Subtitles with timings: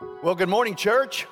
[0.00, 1.26] Well, good morning, church.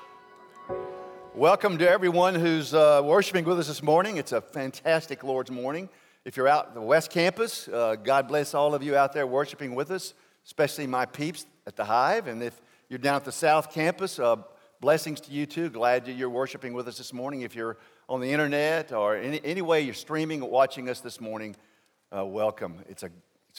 [1.35, 4.19] Welcome to everyone who's uh, worshiping with us this morning.
[4.19, 5.89] It's a fantastic Lord's morning.
[6.27, 9.75] If you're out the West Campus, uh, God bless all of you out there worshiping
[9.75, 10.13] with us,
[10.45, 12.27] especially my peeps at the Hive.
[12.27, 12.61] And if
[12.91, 14.37] you're down at the South Campus, uh,
[14.81, 15.71] blessings to you too.
[15.71, 17.41] Glad you're worshiping with us this morning.
[17.41, 21.23] If you're on the internet or any, any way you're streaming or watching us this
[21.23, 21.57] morning,
[22.15, 22.85] uh, welcome.
[22.87, 23.09] It's, a,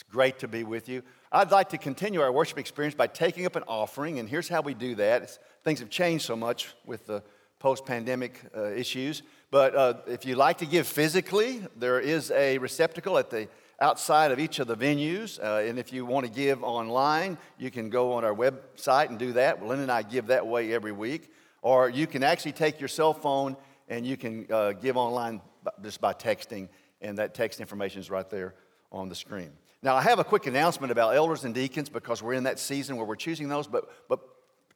[0.00, 1.02] it's great to be with you.
[1.30, 4.62] I'd like to continue our worship experience by taking up an offering, and here's how
[4.62, 5.24] we do that.
[5.24, 7.22] It's, things have changed so much with the
[7.58, 9.22] post pandemic uh, issues.
[9.50, 13.46] But uh, if you like to give physically, there is a receptacle at the
[13.78, 15.38] outside of each of the venues.
[15.38, 19.18] Uh, and if you want to give online, you can go on our website and
[19.18, 19.62] do that.
[19.62, 21.30] Lynn and I give that way every week.
[21.60, 23.54] Or you can actually take your cell phone
[23.86, 25.42] and you can uh, give online
[25.82, 26.70] just by texting,
[27.02, 28.54] and that text information is right there
[28.90, 29.50] on the screen.
[29.82, 32.96] Now, I have a quick announcement about elders and deacons because we're in that season
[32.96, 34.20] where we're choosing those, but, but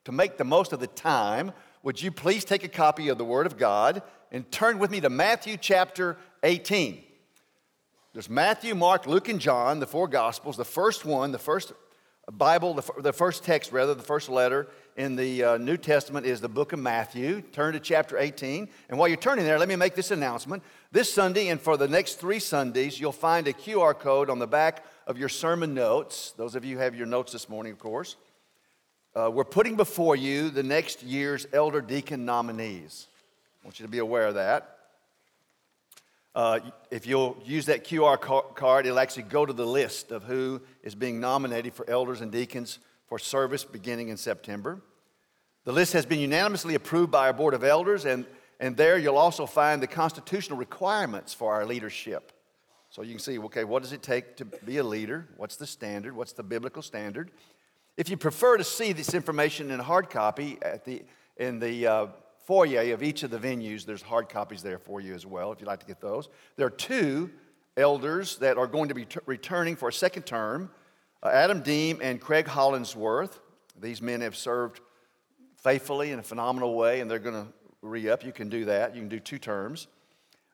[0.05, 1.51] to make the most of the time,
[1.83, 5.01] would you please take a copy of the Word of God and turn with me
[5.01, 7.03] to Matthew chapter 18?
[8.13, 10.57] There's Matthew, Mark, Luke, and John, the four Gospels.
[10.57, 11.73] The first one, the first
[12.31, 16.39] Bible, the, the first text, rather, the first letter in the uh, New Testament is
[16.39, 17.41] the book of Matthew.
[17.41, 18.69] Turn to chapter 18.
[18.89, 20.63] And while you're turning there, let me make this announcement.
[20.91, 24.47] This Sunday and for the next three Sundays, you'll find a QR code on the
[24.47, 26.33] back of your sermon notes.
[26.37, 28.15] Those of you have your notes this morning, of course.
[29.13, 33.07] Uh, we're putting before you the next year's elder deacon nominees.
[33.63, 34.77] I want you to be aware of that.
[36.33, 36.59] Uh,
[36.91, 38.19] if you'll use that QR
[38.55, 42.31] card, it'll actually go to the list of who is being nominated for elders and
[42.31, 42.79] deacons
[43.15, 44.81] for service beginning in September.
[45.63, 48.25] The list has been unanimously approved by our Board of Elders, and,
[48.59, 52.33] and there you'll also find the constitutional requirements for our leadership.
[52.89, 55.29] So you can see, okay, what does it take to be a leader?
[55.37, 56.13] What's the standard?
[56.13, 57.31] What's the biblical standard?
[57.95, 61.01] If you prefer to see this information in hard copy at the,
[61.37, 62.07] in the uh,
[62.45, 65.61] foyer of each of the venues, there's hard copies there for you as well if
[65.61, 66.27] you'd like to get those.
[66.57, 67.29] There are two
[67.77, 70.69] elders that are going to be t- returning for a second term
[71.23, 73.39] Adam Deem and Craig Hollingsworth.
[73.79, 74.79] These men have served
[75.57, 78.23] faithfully in a phenomenal way, and they're going to re up.
[78.23, 79.87] You can do that, you can do two terms.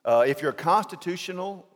[0.04, 1.66] Uh, if you're a constitutional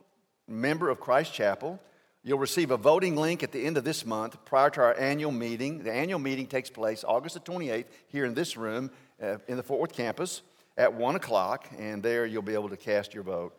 [0.47, 1.79] member of Christ Chapel,
[2.27, 5.31] You'll receive a voting link at the end of this month prior to our annual
[5.31, 5.81] meeting.
[5.83, 8.91] The annual meeting takes place August the 28th here in this room
[9.23, 10.41] uh, in the Fort Worth campus
[10.75, 13.53] at 1 o'clock, and there you'll be able to cast your vote.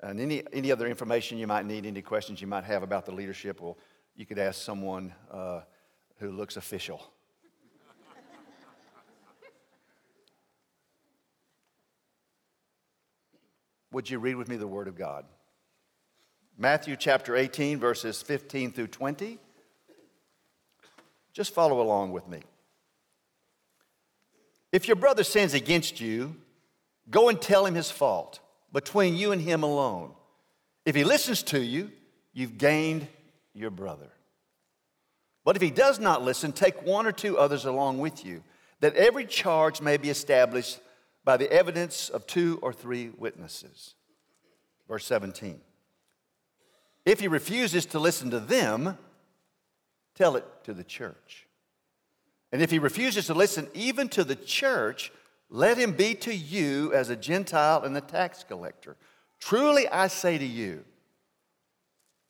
[0.00, 3.12] And any, any other information you might need, any questions you might have about the
[3.12, 3.76] leadership, well,
[4.16, 5.60] you could ask someone uh,
[6.18, 7.02] who looks official.
[13.92, 15.24] Would you read with me the Word of God?
[16.58, 19.38] Matthew chapter 18, verses 15 through 20.
[21.32, 22.40] Just follow along with me.
[24.72, 26.36] If your brother sins against you,
[27.10, 28.40] go and tell him his fault
[28.72, 30.12] between you and him alone.
[30.84, 31.90] If he listens to you,
[32.32, 33.08] you've gained
[33.56, 34.10] your brother.
[35.44, 38.42] But if he does not listen, take one or two others along with you,
[38.80, 40.80] that every charge may be established
[41.24, 43.94] by the evidence of two or three witnesses.
[44.88, 45.60] Verse 17.
[47.04, 48.98] If he refuses to listen to them,
[50.14, 51.46] tell it to the church.
[52.52, 55.12] And if he refuses to listen even to the church,
[55.48, 58.96] let him be to you as a Gentile and a tax collector.
[59.38, 60.84] Truly I say to you,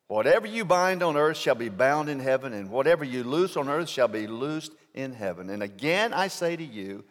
[0.08, 3.68] whatever you bind on earth shall be bound in heaven, and whatever you loose on
[3.68, 5.50] earth shall be loosed in heaven.
[5.50, 7.04] And again I say to you,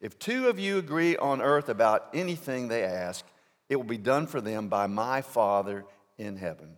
[0.00, 3.24] if two of you agree on earth about anything they ask,
[3.68, 5.84] it will be done for them by my Father
[6.18, 6.76] in heaven.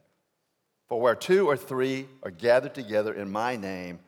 [0.87, 3.99] For where two or three are gathered together in my name,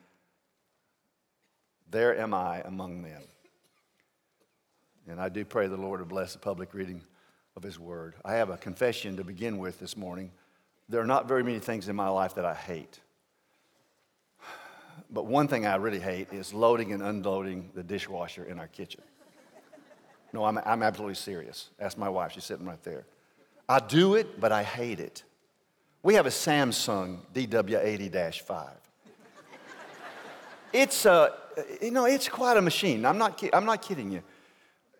[1.90, 3.22] there am I among them.
[5.08, 7.00] And I do pray the Lord to bless the public reading
[7.56, 8.16] of His Word.
[8.24, 10.30] I have a confession to begin with this morning.
[10.88, 13.00] There are not very many things in my life that I hate.
[15.10, 19.02] But one thing I really hate is loading and unloading the dishwasher in our kitchen.
[20.32, 21.70] No, I'm, I'm absolutely serious.
[21.80, 23.06] Ask my wife, she's sitting right there.
[23.68, 25.22] I do it, but I hate it.
[26.02, 28.68] We have a Samsung DW80 5.
[30.72, 31.32] It's, a,
[31.80, 33.04] you know, it's quite a machine.
[33.04, 34.22] I'm not, I'm not kidding you.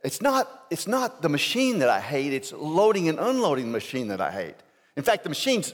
[0.02, 4.08] It's not, it's not the machine that I hate, it's loading and unloading the machine
[4.08, 4.56] that I hate.
[4.96, 5.72] In fact, the machine's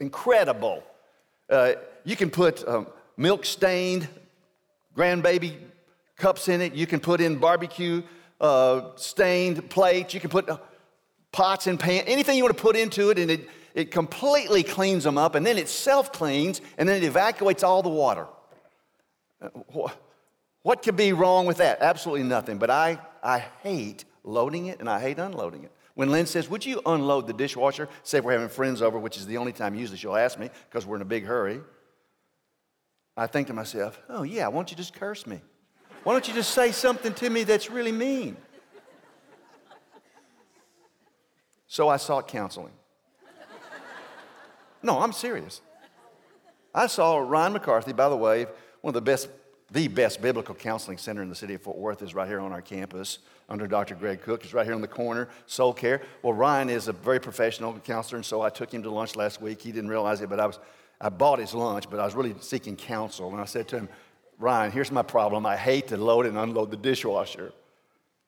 [0.00, 0.82] incredible.
[1.48, 1.72] Uh,
[2.04, 2.86] you can put um,
[3.16, 4.08] milk stained
[4.96, 5.56] grandbaby
[6.16, 8.02] cups in it, you can put in barbecue
[8.40, 10.48] uh, stained plates, you can put
[11.32, 15.04] pots and pans, anything you want to put into it, and it, it completely cleans
[15.04, 18.26] them up, and then it self cleans, and then it evacuates all the water.
[20.62, 21.78] What could be wrong with that?
[21.80, 22.58] Absolutely nothing.
[22.58, 25.72] But I, I hate loading it and I hate unloading it.
[25.94, 27.88] When Lynn says, Would you unload the dishwasher?
[28.02, 30.86] Say we're having friends over, which is the only time usually she'll ask me because
[30.86, 31.60] we're in a big hurry.
[33.16, 35.40] I think to myself, Oh, yeah, why don't you just curse me?
[36.04, 38.36] Why don't you just say something to me that's really mean?
[41.68, 42.72] So I sought counseling.
[44.82, 45.60] No, I'm serious.
[46.74, 48.46] I saw Ryan McCarthy, by the way,
[48.80, 49.28] one of the best,
[49.72, 52.52] the best biblical counseling center in the city of Fort Worth is right here on
[52.52, 53.94] our campus under Dr.
[53.94, 54.44] Greg Cook.
[54.44, 56.02] It's right here on the corner, Soul Care.
[56.22, 59.40] Well, Ryan is a very professional counselor, and so I took him to lunch last
[59.40, 59.62] week.
[59.62, 60.58] He didn't realize it, but I was
[61.02, 63.32] I bought his lunch, but I was really seeking counsel.
[63.32, 63.88] And I said to him,
[64.38, 65.44] Ryan, here's my problem.
[65.44, 67.52] I hate to load and unload the dishwasher.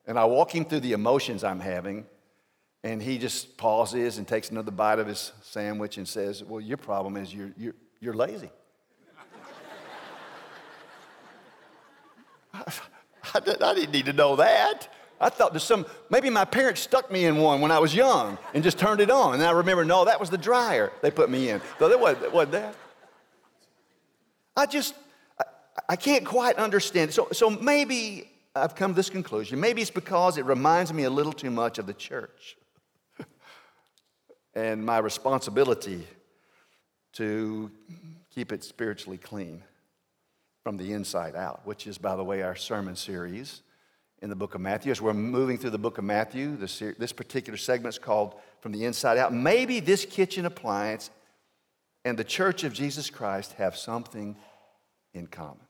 [0.07, 2.05] And I walk him through the emotions I'm having,
[2.83, 6.77] and he just pauses and takes another bite of his sandwich and says, Well, your
[6.77, 8.51] problem is you're, you're, you're lazy.
[12.55, 12.73] I,
[13.35, 13.41] I,
[13.75, 14.89] didn't need to know that.
[15.21, 18.39] I thought there's some, maybe my parents stuck me in one when I was young
[18.53, 19.35] and just turned it on.
[19.35, 21.61] And I remember, no, that was the dryer they put me in.
[21.79, 22.75] So that wasn't, wasn't that.
[24.57, 24.95] I just,
[25.41, 25.45] I,
[25.91, 27.13] I can't quite understand.
[27.13, 29.61] So, so maybe I've come to this conclusion.
[29.61, 32.57] Maybe it's because it reminds me a little too much of the church
[34.55, 36.07] and my responsibility
[37.15, 37.71] to
[38.35, 39.63] keep it spiritually clean
[40.65, 43.61] from the inside out, which is, by the way, our sermon series
[44.23, 44.91] in the book of Matthew.
[44.91, 48.73] As we're moving through the book of Matthew, this, this particular segment is called From
[48.73, 49.35] the Inside Out.
[49.35, 51.11] Maybe this kitchen appliance
[52.07, 54.37] and the church of Jesus Christ have something
[55.13, 55.61] in common.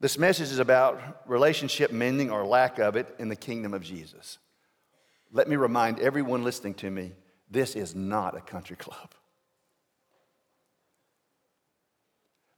[0.00, 4.38] This message is about relationship mending or lack of it in the kingdom of Jesus.
[5.32, 7.12] Let me remind everyone listening to me
[7.50, 9.14] this is not a country club.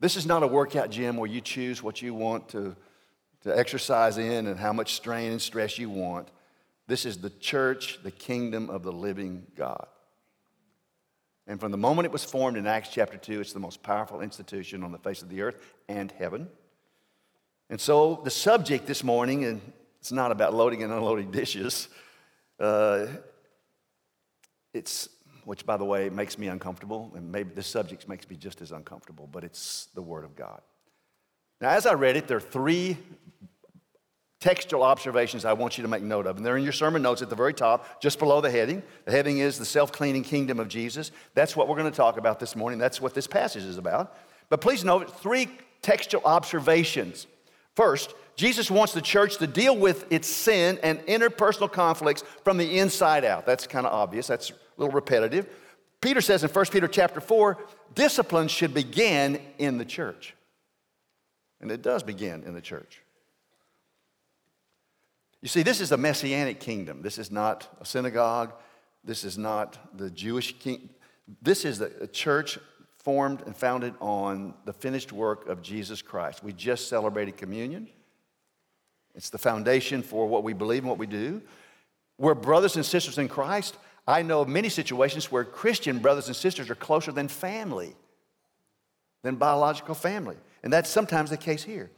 [0.02, 2.76] This is not a workout gym where you choose what you want to
[3.42, 6.28] to exercise in and how much strain and stress you want.
[6.88, 9.86] This is the church, the kingdom of the living God.
[11.46, 14.20] And from the moment it was formed in Acts chapter 2, it's the most powerful
[14.20, 15.56] institution on the face of the earth
[15.88, 16.48] and heaven.
[17.70, 19.60] And so the subject this morning, and
[20.00, 21.88] it's not about loading and unloading dishes,
[22.58, 23.06] uh,
[24.74, 25.08] it's,
[25.44, 28.72] which by the way makes me uncomfortable, and maybe the subject makes me just as
[28.72, 30.60] uncomfortable, but it's the Word of God.
[31.60, 32.96] Now, as I read it, there are three
[34.42, 36.36] textual observations I want you to make note of.
[36.36, 38.82] And they're in your sermon notes at the very top, just below the heading.
[39.04, 41.12] The heading is the self cleaning kingdom of Jesus.
[41.34, 42.80] That's what we're going to talk about this morning.
[42.80, 44.16] That's what this passage is about.
[44.48, 45.48] But please note three
[45.80, 47.28] textual observations.
[47.76, 52.78] First, Jesus wants the church to deal with its sin and interpersonal conflicts from the
[52.78, 53.46] inside out.
[53.46, 55.48] That's kind of obvious, that's little repetitive.
[56.00, 57.58] Peter says in 1 Peter chapter 4,
[57.94, 60.34] discipline should begin in the church.
[61.60, 63.02] And it does begin in the church.
[65.40, 67.02] You see, this is a messianic kingdom.
[67.02, 68.52] This is not a synagogue.
[69.04, 70.88] This is not the Jewish king.
[71.40, 72.58] This is a church
[72.98, 76.44] formed and founded on the finished work of Jesus Christ.
[76.44, 77.88] We just celebrated communion.
[79.14, 81.42] It's the foundation for what we believe and what we do.
[82.18, 83.76] We're brothers and sisters in Christ.
[84.06, 87.94] I know of many situations where Christian brothers and sisters are closer than family,
[89.22, 90.36] than biological family.
[90.62, 91.90] And that's sometimes the case here.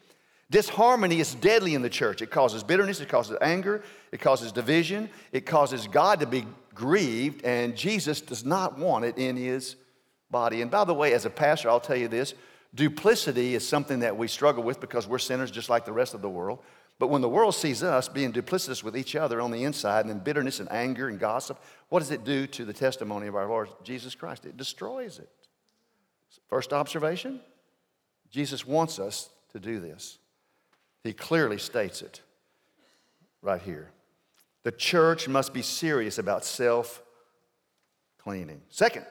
[0.51, 2.21] Disharmony is deadly in the church.
[2.21, 7.45] It causes bitterness, it causes anger, it causes division, it causes God to be grieved,
[7.45, 9.77] and Jesus does not want it in his
[10.31, 10.61] body.
[10.61, 12.35] And by the way, as a pastor, I'll tell you this
[12.75, 16.23] duplicity is something that we struggle with because we're sinners just like the rest of
[16.23, 16.59] the world.
[16.99, 20.11] But when the world sees us being duplicitous with each other on the inside, and
[20.11, 23.49] then bitterness and anger and gossip, what does it do to the testimony of our
[23.49, 24.47] Lord Jesus Christ?
[24.47, 25.29] It destroys it.
[26.49, 27.41] First observation
[28.31, 30.19] Jesus wants us to do this.
[31.05, 32.21] He clearly states it
[33.43, 33.91] right here.
[34.65, 37.03] The church must be serious about self
[38.19, 38.63] cleaning.
[38.71, 39.05] Second,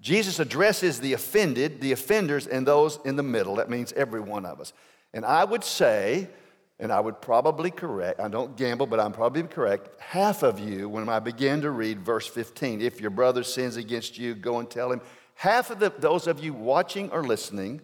[0.00, 3.56] Jesus addresses the offended, the offenders, and those in the middle.
[3.56, 4.72] That means every one of us.
[5.12, 6.28] And I would say,
[6.80, 10.88] and I would probably correct, I don't gamble, but I'm probably correct, half of you,
[10.88, 14.68] when I begin to read verse 15, if your brother sins against you, go and
[14.68, 15.00] tell him.
[15.34, 17.80] Half of the, those of you watching or listening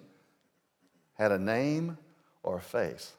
[1.15, 1.99] had a name
[2.43, 3.13] or a face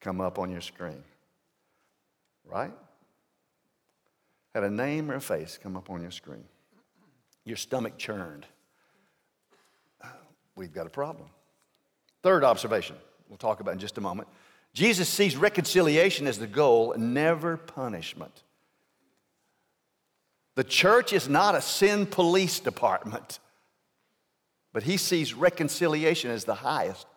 [0.00, 1.02] come up on your screen.
[2.44, 2.72] Right?
[4.54, 6.44] Had a name or a face come up on your screen.
[7.44, 8.46] Your stomach churned.
[10.54, 11.28] We've got a problem.
[12.22, 12.96] Third observation,
[13.28, 14.28] we'll talk about in just a moment.
[14.78, 18.44] Jesus sees reconciliation as the goal, never punishment.
[20.54, 23.40] The church is not a sin police department,
[24.72, 27.08] but he sees reconciliation as the highest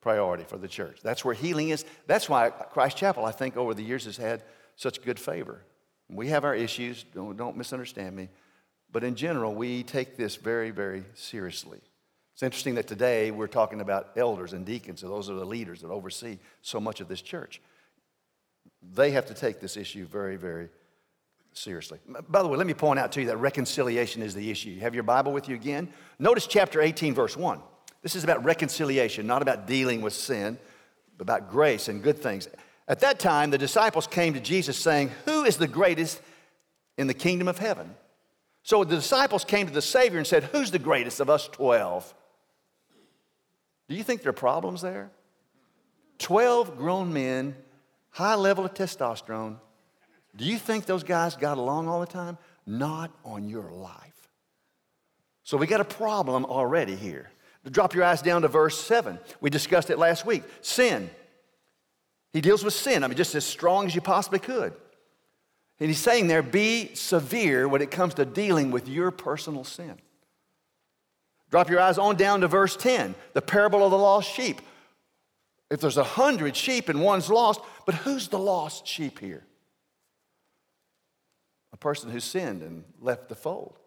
[0.00, 1.00] priority for the church.
[1.02, 1.84] That's where healing is.
[2.06, 4.44] That's why Christ Chapel, I think, over the years has had
[4.76, 5.64] such good favor.
[6.08, 8.28] We have our issues, don't, don't misunderstand me,
[8.92, 11.80] but in general, we take this very, very seriously.
[12.40, 15.90] It's interesting that today we're talking about elders and deacons, those are the leaders that
[15.90, 17.60] oversee so much of this church.
[18.94, 20.70] They have to take this issue very, very
[21.52, 21.98] seriously.
[22.30, 24.70] By the way, let me point out to you that reconciliation is the issue.
[24.70, 25.90] You have your Bible with you again?
[26.18, 27.60] Notice chapter 18, verse 1.
[28.00, 30.58] This is about reconciliation, not about dealing with sin,
[31.18, 32.48] but about grace and good things.
[32.88, 36.22] At that time, the disciples came to Jesus saying, Who is the greatest
[36.96, 37.94] in the kingdom of heaven?
[38.62, 42.14] So the disciples came to the Savior and said, Who's the greatest of us 12?
[43.90, 45.10] Do you think there are problems there?
[46.20, 47.56] 12 grown men,
[48.10, 49.56] high level of testosterone,
[50.36, 52.38] do you think those guys got along all the time?
[52.64, 54.28] Not on your life.
[55.42, 57.30] So we got a problem already here.
[57.68, 59.18] Drop your eyes down to verse 7.
[59.40, 60.44] We discussed it last week.
[60.60, 61.10] Sin.
[62.32, 64.72] He deals with sin, I mean, just as strong as you possibly could.
[65.80, 69.96] And he's saying there, be severe when it comes to dealing with your personal sin.
[71.50, 74.60] Drop your eyes on down to verse 10, the parable of the lost sheep.
[75.70, 79.44] If there's a hundred sheep and one's lost, but who's the lost sheep here?
[81.72, 83.78] a person who sinned and left the fold.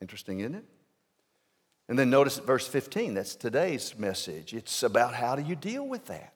[0.00, 0.64] Interesting, isn't it?
[1.88, 4.54] And then notice verse 15, that's today's message.
[4.54, 6.32] It's about how do you deal with that?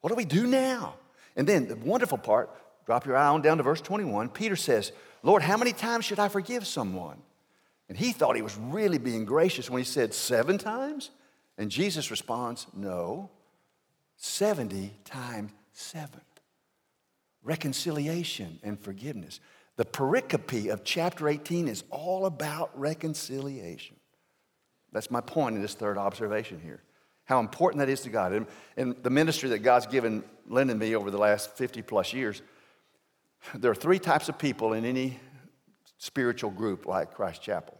[0.00, 0.94] What do we do now?
[1.36, 2.50] And then the wonderful part,
[2.86, 4.30] drop your eye on down to verse 21.
[4.30, 4.92] Peter says,
[5.22, 7.18] Lord, how many times should I forgive someone?
[7.90, 11.10] And he thought he was really being gracious when he said seven times.
[11.58, 13.30] And Jesus responds, No,
[14.16, 16.20] 70 times seven
[17.42, 19.40] reconciliation and forgiveness.
[19.76, 23.96] The pericope of chapter 18 is all about reconciliation.
[24.92, 26.82] That's my point in this third observation here.
[27.24, 28.32] How important that is to God.
[28.32, 30.22] And, and the ministry that God's given
[30.54, 32.40] and me over the last 50 plus years,
[33.54, 35.18] there are three types of people in any
[35.98, 37.79] spiritual group like Christ Chapel.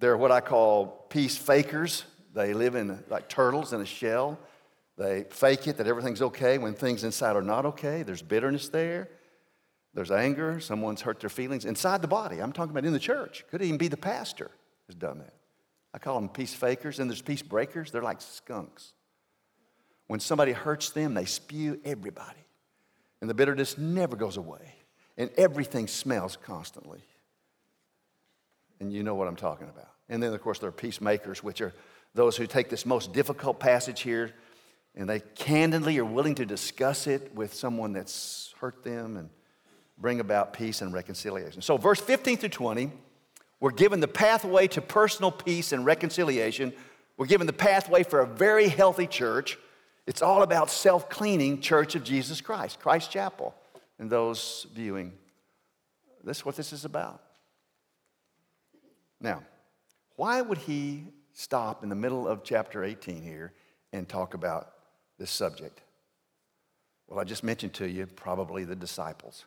[0.00, 2.04] There are what I call peace fakers.
[2.34, 4.38] They live in like turtles in a shell.
[4.96, 8.02] They fake it that everything's okay when things inside are not okay.
[8.02, 9.08] There's bitterness there.
[9.92, 10.58] There's anger.
[10.60, 12.40] Someone's hurt their feelings inside the body.
[12.40, 13.44] I'm talking about in the church.
[13.50, 14.50] Could even be the pastor
[14.86, 15.34] has done that.
[15.92, 17.90] I call them peace fakers, and there's peace breakers.
[17.90, 18.94] They're like skunks.
[20.06, 22.38] When somebody hurts them, they spew everybody.
[23.20, 24.74] And the bitterness never goes away.
[25.18, 27.02] And everything smells constantly.
[28.80, 29.90] And you know what I'm talking about.
[30.08, 31.72] And then, of course, there are peacemakers, which are
[32.14, 34.32] those who take this most difficult passage here
[34.94, 39.30] and they candidly are willing to discuss it with someone that's hurt them and
[39.98, 41.62] bring about peace and reconciliation.
[41.62, 42.90] So, verse 15 through 20,
[43.60, 46.72] we're given the pathway to personal peace and reconciliation.
[47.16, 49.58] We're given the pathway for a very healthy church.
[50.06, 53.54] It's all about self cleaning Church of Jesus Christ, Christ Chapel,
[53.98, 55.12] and those viewing.
[56.24, 57.22] That's what this is about.
[59.20, 59.42] Now,
[60.16, 63.52] why would he stop in the middle of chapter 18 here
[63.92, 64.72] and talk about
[65.18, 65.80] this subject?
[67.08, 69.44] Well, I just mentioned to you probably the disciples,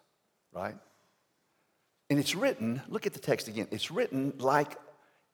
[0.52, 0.76] right?
[2.10, 4.78] And it's written, look at the text again, it's written like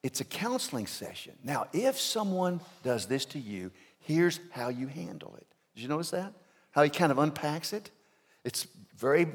[0.03, 1.33] it's a counseling session.
[1.43, 5.47] Now, if someone does this to you, here's how you handle it.
[5.75, 6.33] Did you notice that?
[6.71, 7.89] How he kind of unpacks it?
[8.45, 9.27] It's very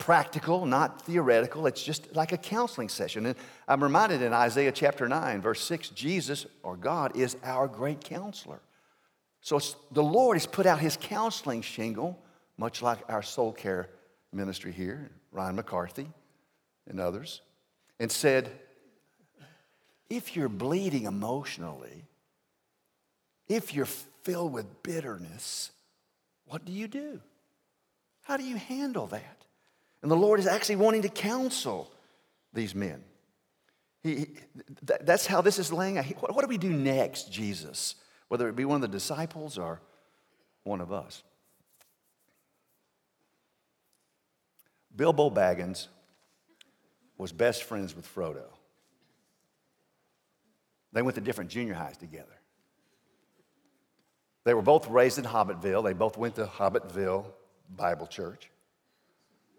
[0.00, 1.68] practical, not theoretical.
[1.68, 3.26] It's just like a counseling session.
[3.26, 3.36] And
[3.68, 8.60] I'm reminded in Isaiah chapter 9, verse 6, Jesus or God is our great counselor.
[9.42, 9.60] So
[9.92, 12.18] the Lord has put out his counseling shingle,
[12.58, 13.88] much like our soul care
[14.32, 16.08] ministry here, Ryan McCarthy
[16.88, 17.42] and others,
[18.00, 18.50] and said,
[20.08, 22.04] if you're bleeding emotionally,
[23.48, 25.70] if you're filled with bitterness,
[26.46, 27.20] what do you do?
[28.22, 29.39] How do you handle that?
[30.02, 31.90] And the Lord is actually wanting to counsel
[32.52, 33.04] these men.
[34.02, 34.28] He,
[34.82, 36.06] that's how this is laying out.
[36.06, 37.96] What do we do next, Jesus?
[38.30, 39.80] whether it be one of the disciples or
[40.62, 41.24] one of us.
[44.94, 45.88] Bilbo Baggins
[47.18, 48.44] was best friends with Frodo.
[50.92, 52.38] They went to different junior highs together.
[54.44, 55.82] They were both raised in Hobbitville.
[55.82, 57.24] They both went to Hobbitville
[57.76, 58.48] Bible Church,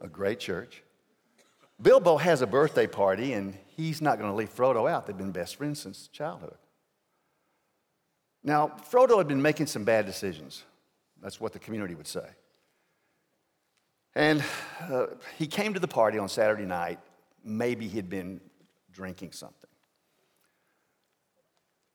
[0.02, 0.84] a great church.
[1.82, 5.08] Bilbo has a birthday party, and he's not going to leave Frodo out.
[5.08, 6.56] They've been best friends since childhood.
[8.44, 10.64] Now, Frodo had been making some bad decisions.
[11.22, 12.26] That's what the community would say.
[14.16, 14.44] And
[14.82, 17.00] uh, he came to the party on Saturday night.
[17.44, 18.42] Maybe he'd been
[18.92, 19.70] drinking something.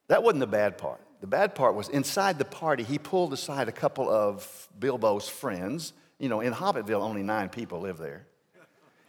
[0.09, 1.01] That wasn't the bad part.
[1.21, 5.93] the bad part was inside the party, he pulled aside a couple of Bilbo's friends.
[6.19, 8.27] You know, in Hobbitville, only nine people live there.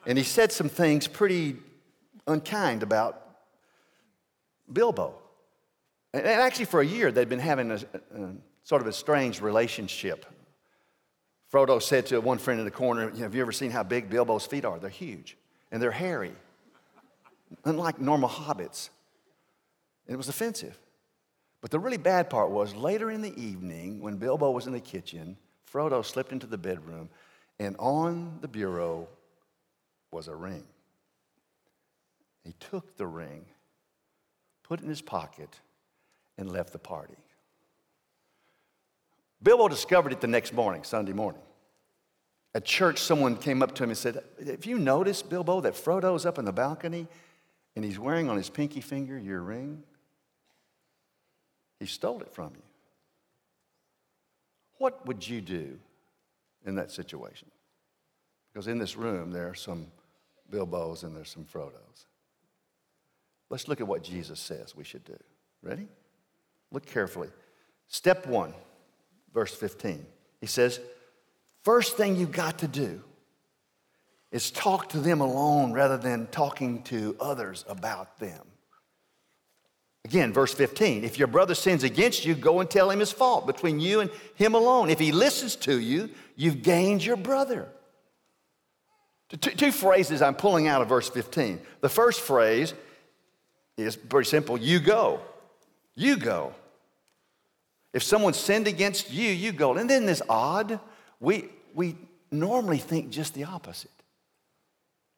[0.06, 1.58] And he said some things pretty
[2.28, 3.22] unkind about
[4.72, 5.16] Bilbo.
[6.14, 8.34] And actually, for a year, they'd been having a, a
[8.64, 10.26] sort of a strange relationship.
[11.52, 14.46] Frodo said to one friend in the corner, Have you ever seen how big Bilbo's
[14.46, 14.80] feet are?
[14.80, 15.38] They're huge
[15.72, 16.34] and they're hairy,
[17.66, 18.90] unlike normal hobbits.
[20.06, 20.80] And it was offensive.
[21.62, 24.80] But the really bad part was later in the evening, when Bilbo was in the
[24.80, 25.38] kitchen,
[25.72, 27.10] Frodo slipped into the bedroom,
[27.60, 29.08] and on the bureau
[30.12, 30.64] was a ring.
[32.44, 33.46] He took the ring,
[34.64, 35.60] put it in his pocket,
[36.38, 37.18] and left the party.
[39.44, 41.42] Bilbo discovered it the next morning, Sunday morning.
[42.56, 46.26] At church, someone came up to him and said, Have you noticed, Bilbo, that Frodo's
[46.26, 47.08] up in the balcony
[47.76, 49.84] and he's wearing on his pinky finger your ring?
[51.80, 52.67] He stole it from you.
[54.78, 55.80] What would you do
[56.66, 57.50] in that situation?
[58.52, 59.88] Because in this room, there are some
[60.52, 62.06] Bilbos and there's some Frodos.
[63.50, 65.18] Let's look at what Jesus says we should do.
[65.62, 65.88] Ready?
[66.72, 67.30] Look carefully.
[67.88, 68.54] Step one,
[69.34, 70.06] verse 15.
[70.42, 70.80] He says,
[71.64, 73.04] First thing you've got to do
[74.32, 78.46] is talk to them alone rather than talking to others about them.
[80.08, 83.46] Again, verse 15 if your brother sins against you, go and tell him his fault
[83.46, 84.90] between you and him alone.
[84.90, 87.68] If he listens to you, you've gained your brother.
[89.28, 91.60] Two, two phrases I'm pulling out of verse 15.
[91.82, 92.74] The first phrase
[93.76, 95.20] is very simple you go.
[95.94, 96.54] You go.
[97.92, 99.74] If someone sinned against you, you go.
[99.74, 100.80] And isn't this odd?
[101.20, 101.98] We, we
[102.32, 103.92] normally think just the opposite.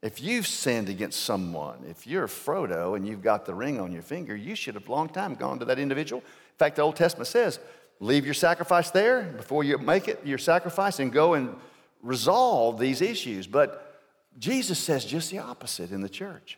[0.01, 4.01] If you've sinned against someone, if you're Frodo and you've got the ring on your
[4.01, 6.21] finger, you should have long time gone to that individual.
[6.21, 7.59] In fact, the Old Testament says,
[7.99, 11.53] leave your sacrifice there before you make it your sacrifice and go and
[12.01, 13.45] resolve these issues.
[13.45, 14.01] But
[14.37, 16.57] Jesus says just the opposite in the church.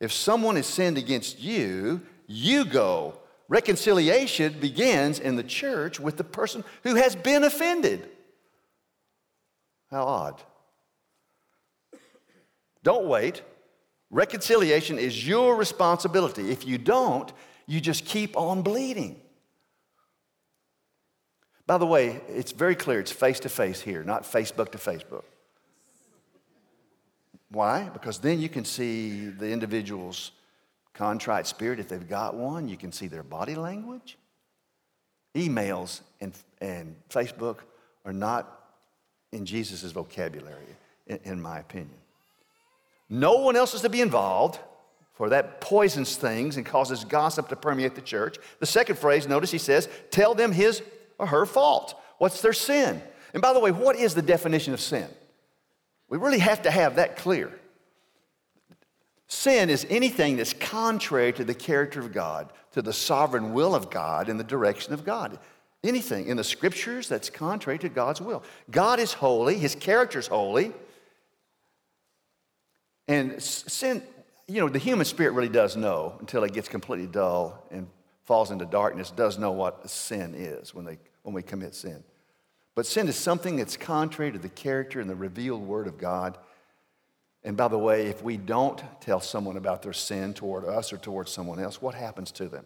[0.00, 3.18] If someone has sinned against you, you go.
[3.48, 8.08] Reconciliation begins in the church with the person who has been offended.
[9.90, 10.42] How odd.
[12.82, 13.42] Don't wait.
[14.10, 16.50] Reconciliation is your responsibility.
[16.50, 17.32] If you don't,
[17.66, 19.20] you just keep on bleeding.
[21.66, 25.24] By the way, it's very clear it's face to face here, not Facebook to Facebook.
[27.50, 27.88] Why?
[27.88, 30.32] Because then you can see the individual's
[30.94, 34.18] contrite spirit if they've got one, you can see their body language.
[35.34, 37.58] Emails and, and Facebook
[38.04, 38.60] are not
[39.32, 42.01] in Jesus' vocabulary, in, in my opinion.
[43.12, 44.58] No one else is to be involved,
[45.12, 48.38] for that poisons things and causes gossip to permeate the church.
[48.58, 50.82] The second phrase, notice he says, tell them his
[51.18, 51.94] or her fault.
[52.16, 53.02] What's their sin?
[53.34, 55.06] And by the way, what is the definition of sin?
[56.08, 57.52] We really have to have that clear.
[59.28, 63.90] Sin is anything that's contrary to the character of God, to the sovereign will of
[63.90, 65.38] God, in the direction of God.
[65.84, 68.42] Anything in the scriptures that's contrary to God's will.
[68.70, 70.72] God is holy, His character is holy,
[73.08, 74.02] and sin,
[74.46, 77.88] you know, the human spirit really does know until it gets completely dull and
[78.24, 82.02] falls into darkness, does know what sin is when, they, when we commit sin.
[82.74, 86.38] But sin is something that's contrary to the character and the revealed word of God.
[87.44, 90.96] And by the way, if we don't tell someone about their sin toward us or
[90.96, 92.64] toward someone else, what happens to them?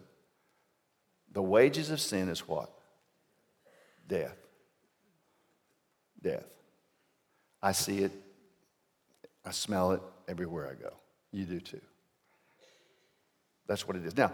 [1.33, 2.71] The wages of sin is what?
[4.07, 4.37] Death.
[6.21, 6.45] Death.
[7.61, 8.11] I see it,
[9.43, 10.93] I smell it, everywhere I go.
[11.31, 11.81] You do too.
[13.67, 14.15] That's what it is.
[14.15, 14.31] Now,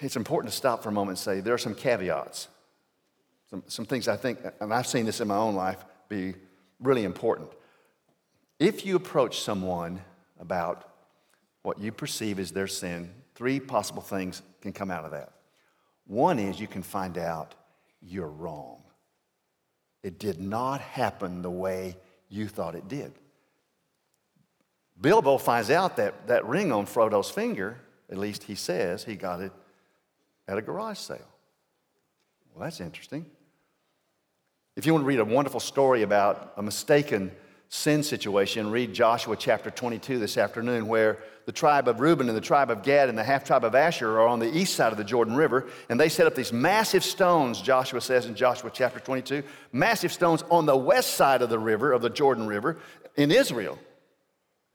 [0.00, 2.48] it's important to stop for a moment and say there are some caveats,
[3.50, 6.34] some, some things I think, and I've seen this in my own life, be
[6.80, 7.50] really important.
[8.58, 10.00] If you approach someone
[10.40, 10.90] about
[11.62, 15.32] what you perceive as their sin, three possible things can come out of that.
[16.06, 17.54] One is you can find out
[18.00, 18.82] you're wrong.
[20.02, 21.96] It did not happen the way
[22.28, 23.12] you thought it did.
[25.00, 27.78] Bilbo finds out that that ring on Frodo's finger,
[28.10, 29.52] at least he says, he got it
[30.46, 31.18] at a garage sale.
[32.54, 33.26] Well, that's interesting.
[34.76, 37.32] If you want to read a wonderful story about a mistaken
[37.68, 42.40] sin situation, read Joshua chapter 22 this afternoon, where the tribe of Reuben and the
[42.40, 44.98] tribe of Gad and the half tribe of Asher are on the east side of
[44.98, 49.00] the Jordan River, and they set up these massive stones, Joshua says in Joshua chapter
[49.00, 52.78] 22, massive stones on the west side of the river, of the Jordan River,
[53.16, 53.78] in Israel.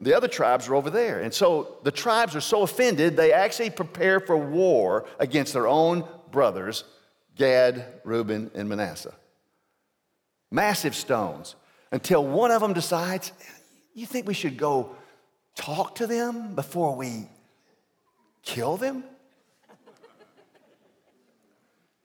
[0.01, 1.19] The other tribes are over there.
[1.19, 6.07] And so the tribes are so offended, they actually prepare for war against their own
[6.31, 6.85] brothers,
[7.35, 9.13] Gad, Reuben, and Manasseh.
[10.51, 11.55] Massive stones.
[11.91, 13.31] Until one of them decides,
[13.93, 14.95] you think we should go
[15.55, 17.27] talk to them before we
[18.43, 19.03] kill them?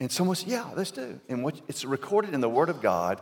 [0.00, 1.20] And someone said, Yeah, let's do.
[1.28, 3.20] And what, it's recorded in the Word of God.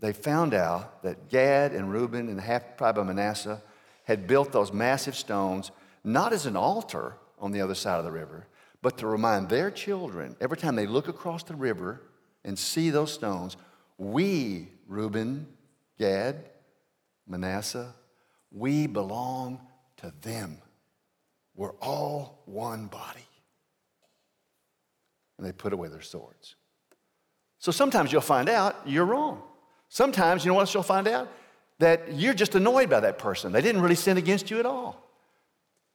[0.00, 3.62] They found out that Gad and Reuben and half tribe of Manasseh
[4.04, 5.70] had built those massive stones,
[6.02, 8.46] not as an altar on the other side of the river,
[8.82, 12.02] but to remind their children every time they look across the river
[12.44, 13.56] and see those stones,
[13.96, 15.46] we, Reuben,
[15.98, 16.44] Gad,
[17.26, 17.94] Manasseh,
[18.50, 19.60] we belong
[19.96, 20.58] to them.
[21.56, 23.26] We're all one body.
[25.38, 26.56] And they put away their swords.
[27.58, 29.42] So sometimes you'll find out you're wrong.
[29.88, 31.28] Sometimes, you know what else you'll find out?
[31.80, 33.52] That you're just annoyed by that person.
[33.52, 35.00] They didn't really sin against you at all.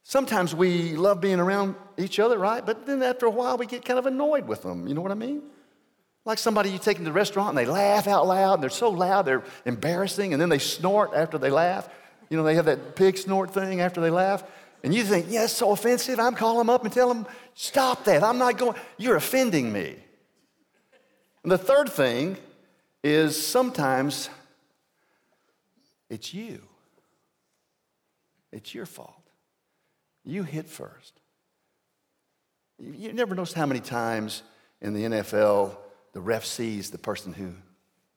[0.02, 2.64] Sometimes we love being around each other, right?
[2.64, 4.88] But then after a while, we get kind of annoyed with them.
[4.88, 5.42] You know what I mean?
[6.24, 8.90] Like somebody you take into the restaurant and they laugh out loud, and they're so
[8.90, 11.88] loud, they're embarrassing, and then they snort after they laugh.
[12.28, 14.44] You know, they have that pig snort thing after they laugh.
[14.82, 16.18] And you think, yeah, it's so offensive.
[16.18, 18.22] I'm calling them up and tell them, stop that.
[18.22, 19.96] I'm not going, you're offending me.
[21.42, 22.36] And the third thing
[23.02, 24.30] is sometimes
[26.10, 26.60] it's you,
[28.52, 29.14] it's your fault.
[30.24, 31.20] You hit first.
[32.78, 34.42] You never noticed how many times
[34.80, 35.76] in the NFL
[36.12, 37.52] the ref sees the person who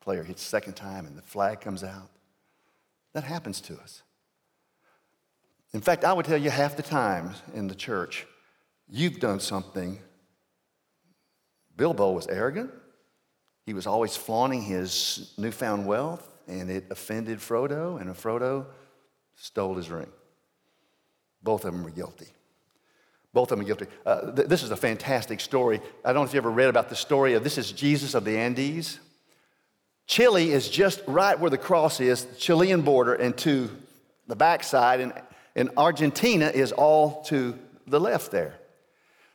[0.01, 2.10] player hits second time and the flag comes out.
[3.13, 4.01] That happens to us.
[5.73, 8.27] In fact, I would tell you half the time in the church,
[8.89, 9.99] you've done something.
[11.75, 12.71] Bilbo was arrogant.
[13.65, 18.65] He was always flaunting his newfound wealth, and it offended Frodo, and Frodo
[19.36, 20.12] stole his ring.
[21.41, 22.27] Both of them were guilty.
[23.34, 23.88] Both of them are guilty.
[24.06, 25.82] Uh, th- this is a fantastic story.
[26.06, 28.25] I don't know if you ever read about the story of this is Jesus of
[28.25, 28.99] the Andes.
[30.06, 33.69] Chile is just right where the cross is, the Chilean border, and to
[34.27, 35.13] the backside, and,
[35.56, 38.56] and Argentina is all to the left there.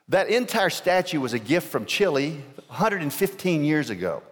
[0.09, 4.23] That entire statue was a gift from Chile 115 years ago.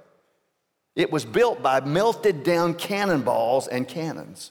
[0.96, 4.50] It was built by melted down cannonballs and cannons.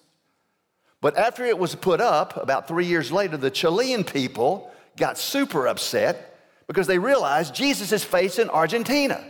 [1.02, 5.68] But after it was put up, about three years later, the Chilean people got super
[5.68, 9.24] upset because they realized Jesus is facing Argentina.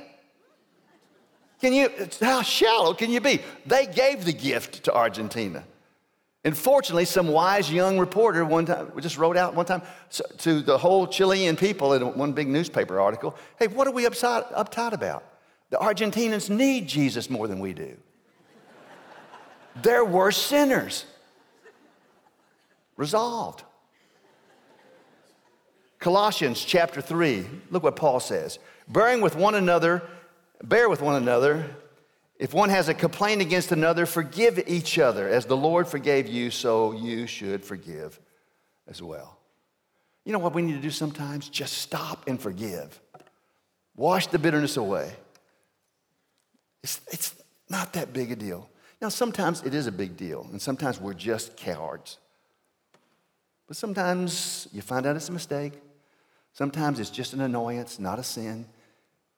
[1.62, 1.89] Can you,
[2.21, 3.41] how shallow can you be?
[3.65, 5.63] They gave the gift to Argentina.
[6.43, 9.82] And fortunately, some wise young reporter one time just wrote out one time
[10.39, 14.93] to the whole Chilean people in one big newspaper article hey, what are we uptight
[14.93, 15.23] about?
[15.75, 17.97] The Argentinians need Jesus more than we do.
[19.81, 21.03] They're worse sinners
[22.95, 23.61] resolved.
[25.99, 28.57] Colossians chapter 3, look what Paul says.
[28.88, 30.01] Bearing with one another,
[30.63, 31.65] bear with one another.
[32.39, 35.27] If one has a complaint against another, forgive each other.
[35.27, 38.17] As the Lord forgave you, so you should forgive
[38.88, 39.38] as well.
[40.23, 41.49] You know what we need to do sometimes?
[41.49, 42.97] Just stop and forgive.
[43.97, 45.11] Wash the bitterness away.
[46.85, 47.35] It's, it's
[47.67, 48.69] not that big a deal.
[49.01, 52.19] Now, sometimes it is a big deal, and sometimes we're just cowards.
[53.67, 55.73] But sometimes you find out it's a mistake.
[56.53, 58.67] Sometimes it's just an annoyance, not a sin.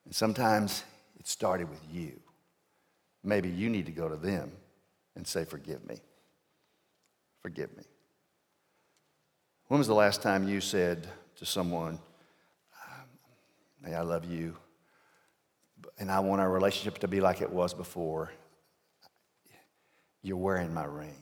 [0.04, 0.84] And sometimes
[1.18, 2.20] it started with you.
[3.24, 4.52] Maybe you need to go to them
[5.16, 6.02] and say, Forgive me.
[7.42, 7.84] Forgive me.
[9.70, 11.08] When was the last time you said
[11.38, 12.00] to someone,
[13.82, 14.58] May I love you,
[15.98, 18.32] and I want our relationship to be like it was before?
[20.22, 21.16] You're wearing my ring.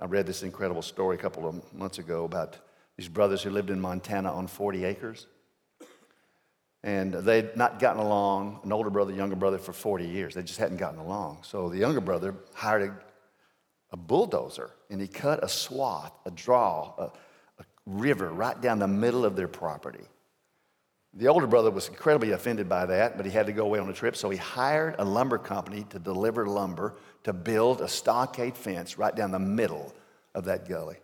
[0.00, 2.56] I read this incredible story a couple of months ago about
[2.96, 5.26] these brothers who lived in Montana on 40 acres.
[6.84, 10.34] And they'd not gotten along, an older brother, younger brother, for 40 years.
[10.34, 11.38] They just hadn't gotten along.
[11.42, 12.96] So the younger brother hired a,
[13.90, 17.12] a bulldozer and he cut a swath, a draw, a,
[17.88, 20.04] river right down the middle of their property.
[21.14, 23.88] The older brother was incredibly offended by that, but he had to go away on
[23.88, 28.56] a trip, so he hired a lumber company to deliver lumber to build a stockade
[28.56, 29.94] fence right down the middle
[30.34, 30.96] of that gully.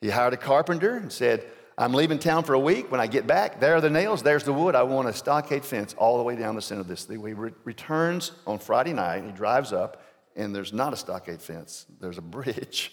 [0.00, 1.46] He hired a carpenter and said,
[1.78, 2.90] I'm leaving town for a week.
[2.90, 4.74] When I get back, there are the nails, there's the wood.
[4.74, 7.04] I want a stockade fence all the way down the center of this.
[7.04, 7.24] thing.
[7.24, 10.02] He re- returns on Friday night, he drives up,
[10.36, 12.92] and there's not a stockade fence, there's a bridge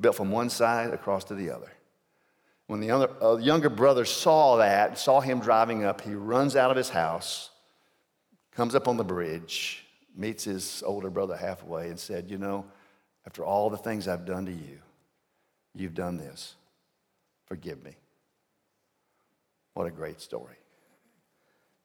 [0.00, 1.70] built from one side across to the other.
[2.66, 6.70] When the other, uh, younger brother saw that, saw him driving up, he runs out
[6.70, 7.50] of his house,
[8.52, 9.84] comes up on the bridge,
[10.16, 12.64] meets his older brother halfway, and said, You know,
[13.26, 14.78] after all the things I've done to you,
[15.74, 16.54] you've done this.
[17.46, 17.96] forgive me.
[19.74, 20.56] What a great story.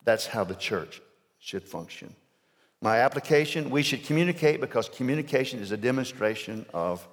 [0.04, 1.02] That's how the church
[1.40, 2.16] should function.
[2.82, 7.08] My application we should communicate because communication is a demonstration of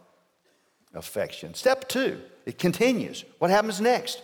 [0.94, 1.54] affection.
[1.54, 3.24] Step two, it continues.
[3.38, 4.22] What happens next?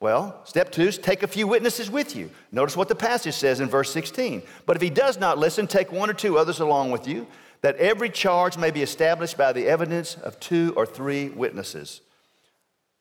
[0.00, 2.30] Well, step two is take a few witnesses with you.
[2.52, 4.42] Notice what the passage says in verse 16.
[4.64, 7.26] But if he does not listen, take one or two others along with you,
[7.60, 12.00] that every charge may be established by the evidence of two or three witnesses.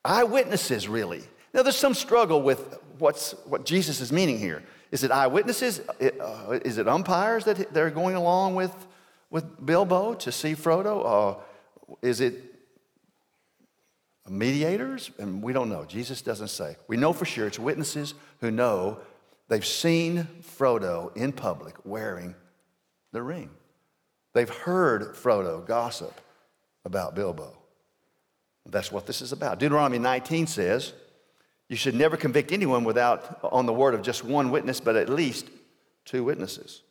[0.03, 1.23] Eyewitnesses, really.
[1.53, 4.61] Now, there's some struggle with what's, what Jesus is meaning here.
[4.91, 5.79] Is it eyewitnesses?
[6.01, 8.73] Uh, is it umpires that they're going along with,
[9.29, 11.37] with Bilbo to see Frodo?
[11.37, 12.48] Uh, is it
[14.27, 15.11] mediators?
[15.19, 15.85] And we don't know.
[15.85, 16.75] Jesus doesn't say.
[16.87, 18.99] We know for sure it's witnesses who know
[19.47, 22.35] they've seen Frodo in public wearing
[23.11, 23.49] the ring.
[24.33, 26.19] They've heard Frodo gossip
[26.85, 27.57] about Bilbo.
[28.65, 29.59] That's what this is about.
[29.59, 30.93] Deuteronomy 19 says,
[31.69, 35.09] you should never convict anyone without on the word of just one witness, but at
[35.09, 35.47] least
[36.03, 36.81] two witnesses.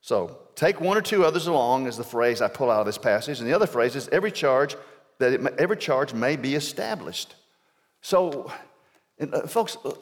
[0.00, 2.98] So take one or two others along is the phrase I pull out of this
[2.98, 3.38] passage.
[3.40, 4.76] And the other phrase is every charge
[5.18, 7.34] that it, every charge may be established.
[8.00, 8.50] So,
[9.18, 9.92] and, uh, folks, uh,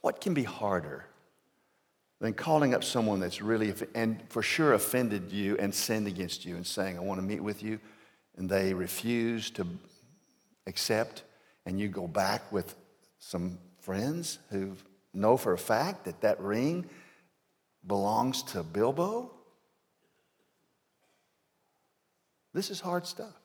[0.00, 1.04] what can be harder
[2.20, 6.56] than calling up someone that's really, and for sure offended you and sinned against you
[6.56, 7.78] and saying, I want to meet with you,
[8.36, 9.66] and they refuse to
[10.66, 11.24] accept,
[11.66, 12.74] and you go back with
[13.18, 14.72] some friends who
[15.12, 16.86] know for a fact that that ring
[17.86, 19.30] belongs to Bilbo?
[22.56, 23.38] This is hard stuff.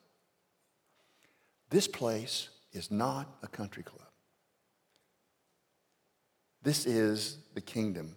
[1.68, 4.08] This place is not a country club.
[6.62, 8.16] This is the kingdom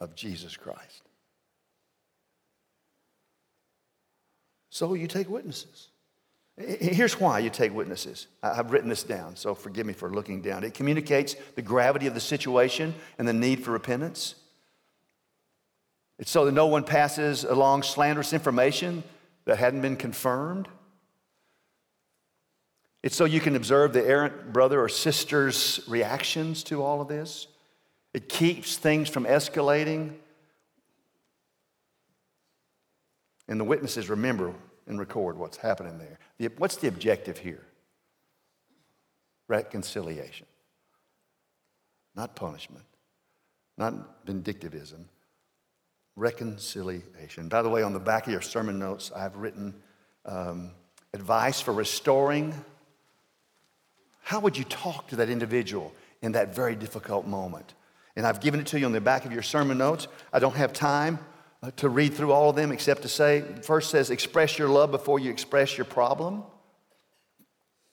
[0.00, 1.02] of Jesus Christ.
[4.70, 5.90] So you take witnesses.
[6.56, 8.26] Here's why you take witnesses.
[8.42, 10.64] I've written this down, so forgive me for looking down.
[10.64, 14.34] It communicates the gravity of the situation and the need for repentance.
[16.18, 19.04] It's so that no one passes along slanderous information
[19.44, 20.68] that hadn't been confirmed.
[23.02, 27.48] It's so you can observe the errant brother or sister's reactions to all of this.
[28.14, 30.14] It keeps things from escalating.
[33.48, 34.54] And the witnesses remember
[34.86, 36.18] and record what's happening there.
[36.38, 37.64] The, what's the objective here?
[39.48, 40.46] Reconciliation,
[42.14, 42.84] not punishment,
[43.76, 45.04] not vindictivism,
[46.16, 47.48] reconciliation.
[47.48, 49.74] By the way, on the back of your sermon notes, I've written
[50.26, 50.70] um,
[51.14, 52.54] advice for restoring.
[54.22, 57.74] How would you talk to that individual in that very difficult moment?
[58.14, 60.06] And I've given it to you on the back of your sermon notes.
[60.32, 61.18] I don't have time
[61.62, 64.90] uh, to read through all of them except to say first says, express your love
[64.90, 66.44] before you express your problem.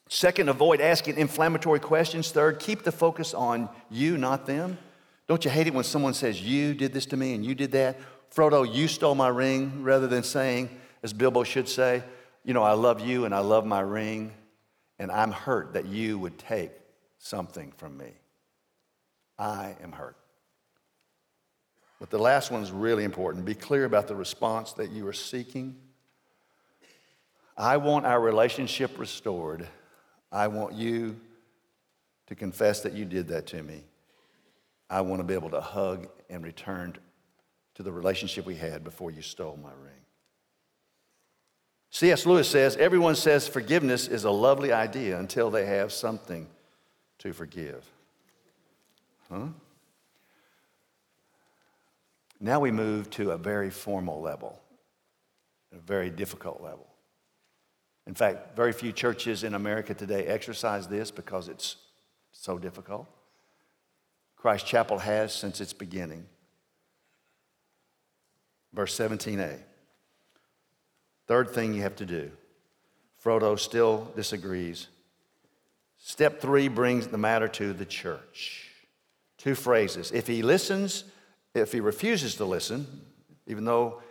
[0.09, 2.31] Second, avoid asking inflammatory questions.
[2.31, 4.77] Third, keep the focus on you, not them.
[5.29, 7.71] Don't you hate it when someone says, You did this to me and you did
[7.73, 7.99] that?
[8.35, 10.69] Frodo, you stole my ring, rather than saying,
[11.03, 12.01] as Bilbo should say,
[12.43, 14.33] You know, I love you and I love my ring,
[14.97, 16.71] and I'm hurt that you would take
[17.19, 18.09] something from me.
[19.37, 20.17] I am hurt.
[21.99, 23.45] But the last one is really important.
[23.45, 25.75] Be clear about the response that you are seeking.
[27.55, 29.67] I want our relationship restored.
[30.31, 31.19] I want you
[32.25, 33.83] to confess that you did that to me.
[34.89, 36.97] I want to be able to hug and return
[37.75, 39.93] to the relationship we had before you stole my ring.
[41.91, 42.25] C.S.
[42.25, 46.47] Lewis says everyone says forgiveness is a lovely idea until they have something
[47.19, 47.83] to forgive.
[49.29, 49.47] Huh?
[52.39, 54.59] Now we move to a very formal level,
[55.75, 56.87] a very difficult level.
[58.07, 61.75] In fact, very few churches in America today exercise this because it's
[62.31, 63.07] so difficult.
[64.39, 66.25] Christ Chapel has since its beginning.
[68.73, 69.59] Verse 17a.
[71.27, 72.31] Third thing you have to do
[73.23, 74.87] Frodo still disagrees.
[75.97, 78.69] Step three brings the matter to the church.
[79.37, 80.11] Two phrases.
[80.11, 81.03] If he listens,
[81.53, 82.87] if he refuses to listen,
[83.45, 84.01] even though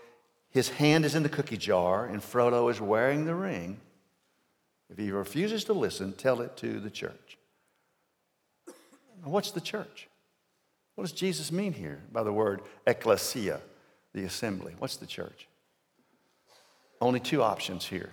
[0.50, 3.80] his hand is in the cookie jar and Frodo is wearing the ring,
[4.90, 7.38] if he refuses to listen, tell it to the church.
[9.24, 10.07] what's the church?
[10.98, 13.60] What does Jesus mean here by the word ecclesia,
[14.14, 14.74] the assembly?
[14.80, 15.46] What's the church?
[17.00, 18.10] Only two options here.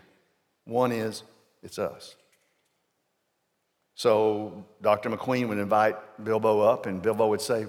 [0.66, 1.24] One is
[1.64, 2.16] it's us.
[3.96, 5.10] So Dr.
[5.10, 7.66] McQueen would invite Bilbo up, and Bilbo would say,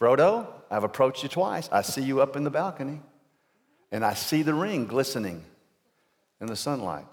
[0.00, 1.68] Frodo, I've approached you twice.
[1.70, 3.00] I see you up in the balcony,
[3.92, 5.44] and I see the ring glistening
[6.40, 7.06] in the sunlight.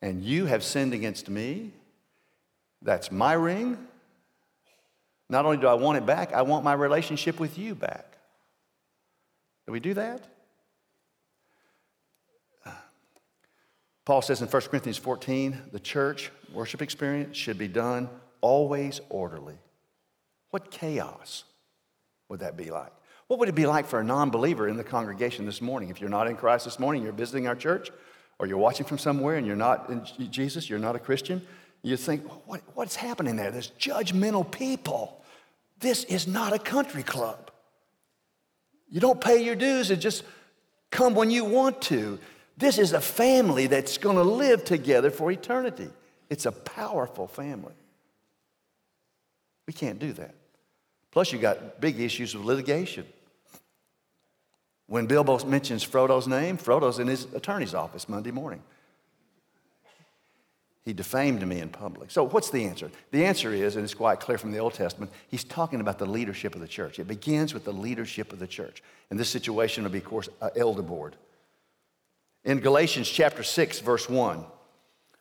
[0.00, 1.72] And you have sinned against me,
[2.80, 3.76] That's my ring.
[5.28, 8.18] Not only do I want it back, I want my relationship with you back.
[9.66, 10.22] Do we do that?
[14.04, 18.10] Paul says in 1 Corinthians 14, the church worship experience should be done
[18.42, 19.56] always orderly.
[20.50, 21.44] What chaos
[22.28, 22.92] would that be like?
[23.26, 25.88] What would it be like for a non believer in the congregation this morning?
[25.88, 27.90] If you're not in Christ this morning, you're visiting our church,
[28.38, 31.40] or you're watching from somewhere and you're not in Jesus, you're not a Christian,
[31.84, 33.50] you think, what, what's happening there?
[33.50, 35.22] There's judgmental people.
[35.80, 37.50] This is not a country club.
[38.88, 40.24] You don't pay your dues and just
[40.90, 42.18] come when you want to.
[42.56, 45.90] This is a family that's going to live together for eternity.
[46.30, 47.74] It's a powerful family.
[49.66, 50.34] We can't do that.
[51.10, 53.04] Plus, you got big issues with litigation.
[54.86, 58.62] When Bilbo mentions Frodo's name, Frodo's in his attorney's office Monday morning.
[60.84, 62.10] He defamed me in public.
[62.10, 62.90] So, what's the answer?
[63.10, 66.06] The answer is, and it's quite clear from the Old Testament, he's talking about the
[66.06, 66.98] leadership of the church.
[66.98, 68.82] It begins with the leadership of the church.
[69.10, 71.16] In this situation, would be, of course, elder board.
[72.44, 74.44] In Galatians chapter 6, verse 1,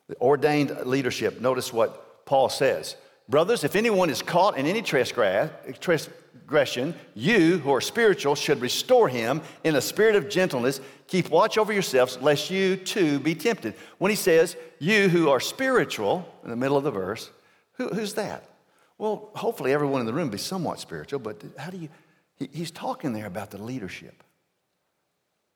[0.09, 2.97] the ordained leadership, notice what Paul says.
[3.29, 9.41] Brothers, if anyone is caught in any transgression, you who are spiritual should restore him
[9.63, 10.81] in a spirit of gentleness.
[11.07, 13.75] Keep watch over yourselves, lest you too be tempted.
[13.97, 17.29] When he says, you who are spiritual, in the middle of the verse,
[17.73, 18.49] who, who's that?
[18.97, 21.89] Well, hopefully everyone in the room be somewhat spiritual, but how do you,
[22.35, 24.23] he, he's talking there about the leadership.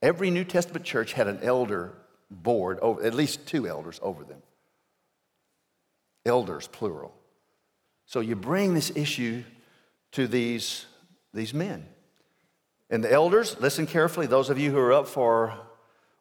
[0.02, 1.94] Every New Testament church had an elder
[2.32, 4.42] board, at least two elders over them.
[6.26, 7.14] Elders, plural.
[8.08, 9.44] So you bring this issue
[10.14, 10.86] to these,
[11.34, 11.86] these men.
[12.90, 15.54] And the elders, listen carefully, those of you who are up for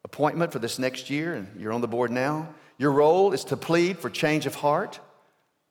[0.03, 3.57] appointment for this next year, and you're on the board now, your role is to
[3.57, 4.99] plead for change of heart.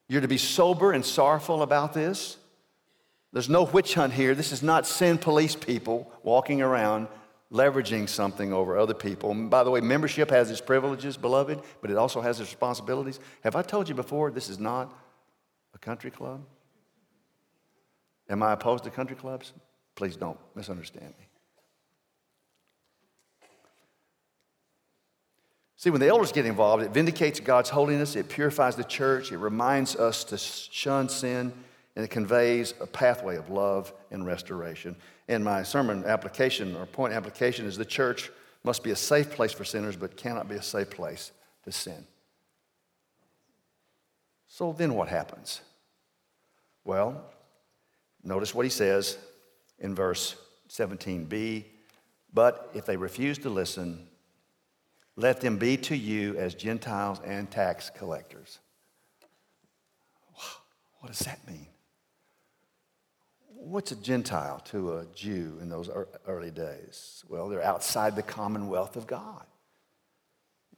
[0.09, 2.39] You're to be sober and sorrowful about this.
[3.33, 4.35] There's no witch hunt here.
[4.35, 7.09] This is not sin police people walking around
[7.53, 9.31] leveraging something over other people.
[9.31, 13.21] And by the way, membership has its privileges, beloved, but it also has its responsibilities.
[13.43, 14.93] Have I told you before this is not
[15.77, 16.41] a country club?
[18.31, 19.53] Am I opposed to country clubs?
[19.95, 21.27] Please don't misunderstand me.
[25.77, 29.37] See, when the elders get involved, it vindicates God's holiness, it purifies the church, it
[29.37, 31.53] reminds us to shun sin,
[31.95, 34.97] and it conveys a pathway of love and restoration.
[35.29, 38.31] And my sermon application or point application is the church
[38.65, 41.33] must be a safe place for sinners, but cannot be a safe place
[41.65, 42.07] to sin.
[44.57, 45.61] So then what happens?
[46.83, 47.23] Well,
[48.25, 49.19] notice what he says
[49.79, 50.35] in verse
[50.71, 51.65] 17b.
[52.33, 54.07] But if they refuse to listen,
[55.15, 58.61] let them be to you as Gentiles and tax collectors.
[61.01, 61.67] What does that mean?
[63.57, 65.91] What's a Gentile to a Jew in those
[66.27, 67.23] early days?
[67.29, 69.45] Well, they're outside the commonwealth of God.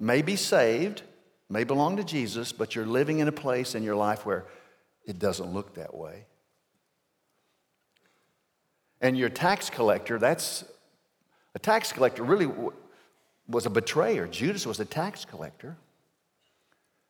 [0.01, 1.03] May be saved,
[1.49, 4.47] may belong to Jesus, but you're living in a place in your life where
[5.07, 6.27] it doesn't look that way.
[9.01, 10.65] And your tax collector, that's
[11.55, 12.51] a tax collector really
[13.49, 14.27] was a betrayer.
[14.27, 15.77] Judas was a tax collector.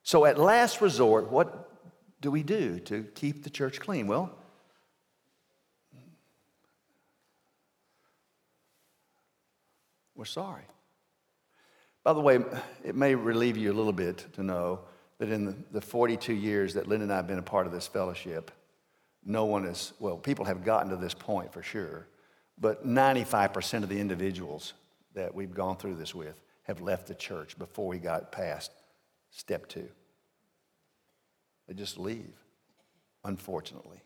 [0.02, 1.70] So, at last resort, what
[2.20, 4.06] do we do to keep the church clean?
[4.06, 4.30] Well,
[10.14, 10.62] we're sorry.
[12.08, 12.38] By the way,
[12.82, 14.80] it may relieve you a little bit to know
[15.18, 17.86] that in the 42 years that Lynn and I have been a part of this
[17.86, 18.50] fellowship,
[19.26, 22.06] no one is, well, people have gotten to this point for sure,
[22.58, 24.72] but 95% of the individuals
[25.12, 28.72] that we've gone through this with have left the church before we got past
[29.30, 29.90] step two.
[31.66, 32.32] They just leave,
[33.22, 34.00] unfortunately.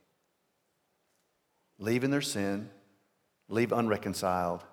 [1.79, 2.69] Leave in their sin,
[3.49, 4.65] leave unreconciled,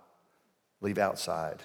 [0.81, 1.61] leave outside.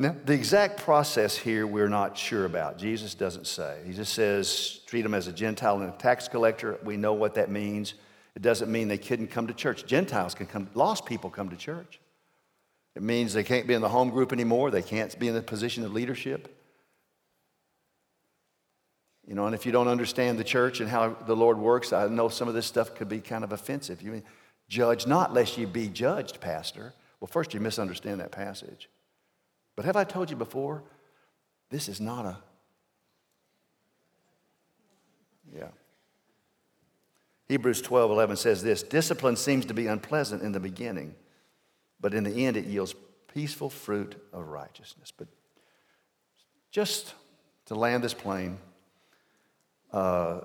[0.00, 2.78] Now, the exact process here we're not sure about.
[2.78, 3.80] Jesus doesn't say.
[3.84, 6.78] He just says, treat them as a Gentile and a tax collector.
[6.82, 7.92] We know what that means.
[8.34, 9.84] It doesn't mean they couldn't come to church.
[9.84, 12.00] Gentiles can come, lost people come to church.
[12.96, 15.42] It means they can't be in the home group anymore, they can't be in the
[15.42, 16.56] position of leadership.
[19.26, 22.08] You know, and if you don't understand the church and how the Lord works, I
[22.08, 24.00] know some of this stuff could be kind of offensive.
[24.00, 24.24] You mean,
[24.66, 26.94] judge not lest you be judged, Pastor.
[27.20, 28.88] Well, first you misunderstand that passage.
[29.76, 30.82] But have I told you before?
[31.70, 32.36] This is not a.
[35.54, 35.68] Yeah.
[37.48, 41.14] Hebrews 12 11 says this Discipline seems to be unpleasant in the beginning,
[42.00, 42.94] but in the end it yields
[43.32, 45.12] peaceful fruit of righteousness.
[45.16, 45.28] But
[46.70, 47.14] just
[47.66, 48.58] to land this plane,
[49.92, 50.40] uh,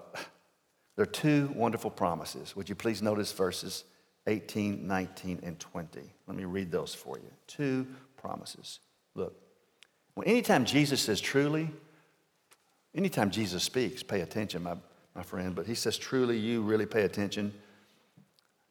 [0.96, 2.56] there are two wonderful promises.
[2.56, 3.84] Would you please notice verses
[4.28, 6.00] 18, 19, and 20?
[6.28, 7.30] Let me read those for you.
[7.48, 7.86] Two
[8.18, 8.80] promises.
[9.16, 9.34] Look,
[10.26, 11.70] anytime Jesus says truly,
[12.94, 14.76] anytime Jesus speaks, pay attention, my,
[15.16, 17.54] my friend, but he says truly, you really pay attention.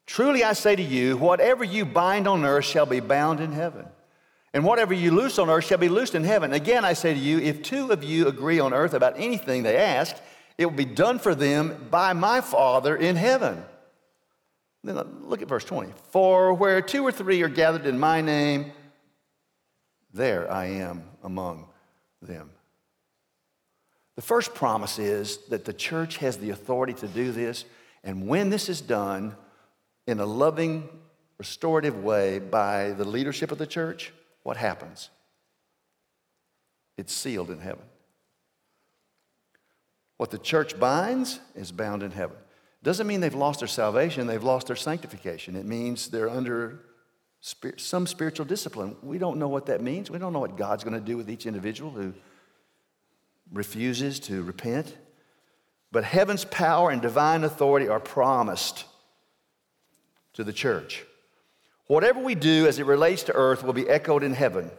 [0.07, 3.87] Truly I say to you, whatever you bind on earth shall be bound in heaven.
[4.53, 6.53] And whatever you loose on earth shall be loosed in heaven.
[6.53, 9.77] Again, I say to you, if two of you agree on earth about anything they
[9.77, 10.15] ask,
[10.59, 13.65] it will be done for them by my Father in heaven.
[14.85, 15.93] Then look at verse 20.
[16.11, 18.73] For where two or three are gathered in my name,
[20.15, 21.67] there I am among
[22.23, 22.51] them.
[24.17, 27.65] The first promise is that the church has the authority to do this,
[28.05, 29.35] and when this is done
[30.07, 30.89] in a loving,
[31.39, 34.12] restorative way by the leadership of the church,
[34.45, 35.11] what happens?
[36.97, 37.85] It's sealed in heaven.
[40.17, 42.37] What the church binds is bound in heaven.
[42.85, 45.57] Doesn't mean they've lost their salvation, they've lost their sanctification.
[45.57, 46.81] It means they're under
[47.77, 48.97] some spiritual discipline.
[49.03, 50.11] We don't know what that means.
[50.11, 52.15] We don't know what God's going to do with each individual who
[53.53, 54.97] refuses to repent.
[55.93, 58.87] But heaven's power and divine authority are promised
[60.33, 61.05] to the church.
[61.87, 64.71] Whatever we do as it relates to earth will be echoed in heaven.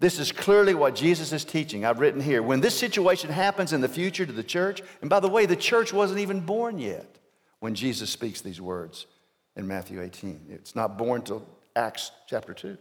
[0.00, 1.84] This is clearly what Jesus is teaching.
[1.84, 2.42] I've written here.
[2.42, 5.54] When this situation happens in the future to the church, and by the way, the
[5.54, 7.18] church wasn't even born yet
[7.60, 9.06] when Jesus speaks these words
[9.54, 10.46] in Matthew 18.
[10.48, 11.46] It's not born till
[11.76, 12.76] Acts chapter 2.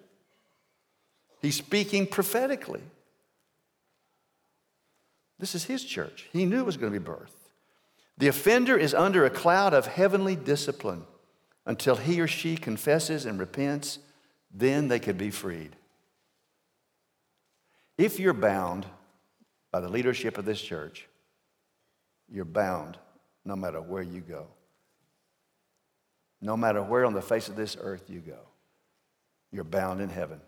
[1.42, 2.82] He's speaking prophetically.
[5.38, 6.28] This is his church.
[6.32, 7.36] He knew it was going to be birth.
[8.18, 11.04] The offender is under a cloud of heavenly discipline
[11.66, 14.00] until he or she confesses and repents,
[14.54, 15.76] then they could be freed.
[17.98, 18.86] If you're bound
[19.72, 21.08] by the leadership of this church,
[22.30, 22.98] you're bound
[23.44, 24.48] no matter where you go.
[26.42, 28.40] No matter where on the face of this earth you go,
[29.56, 30.42] you're bound in heaven.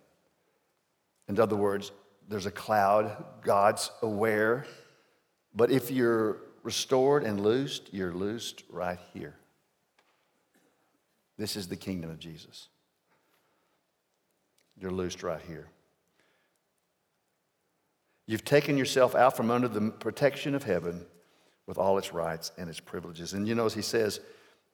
[1.30, 1.94] In other words,
[2.28, 4.66] there's a cloud, God's aware,
[5.56, 9.36] but if you're restored and loosed, you're loosed right here.
[11.38, 12.68] This is the kingdom of Jesus.
[14.78, 15.70] You're loosed right here.
[18.26, 21.06] You've taken yourself out from under the protection of heaven
[21.66, 23.32] with all its rights and its privileges.
[23.32, 24.20] And you know, as he says,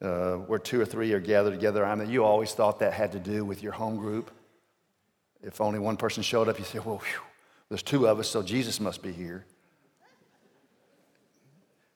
[0.03, 3.13] uh, where two or three are gathered together, I mean, you always thought that had
[3.13, 4.31] to do with your home group.
[5.41, 7.21] If only one person showed up, you say, well, whew,
[7.69, 9.45] there's two of us, so Jesus must be here.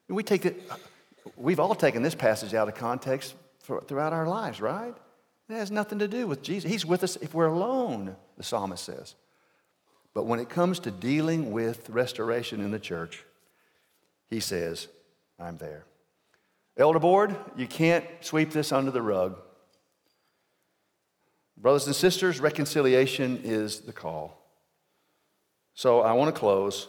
[0.07, 0.69] And we take it,
[1.35, 4.95] we've all taken this passage out of context for, throughout our lives, right?
[5.49, 6.69] It has nothing to do with Jesus.
[6.69, 9.15] He's with us if we're alone, the psalmist says.
[10.13, 13.23] But when it comes to dealing with restoration in the church,
[14.29, 14.87] he says,
[15.39, 15.85] I'm there.
[16.77, 19.37] Elder board, you can't sweep this under the rug.
[21.57, 24.37] Brothers and sisters, reconciliation is the call.
[25.73, 26.87] So I want to close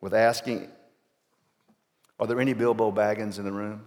[0.00, 0.68] with asking
[2.20, 3.82] Are there any Bilbo Baggins in the room?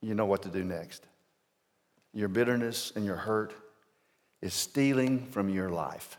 [0.00, 1.04] You know what to do next.
[2.14, 3.52] Your bitterness and your hurt
[4.40, 6.16] is stealing from your life